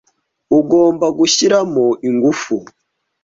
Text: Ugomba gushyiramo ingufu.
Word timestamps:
Ugomba 0.59 1.05
gushyiramo 1.17 1.85
ingufu. 2.07 2.55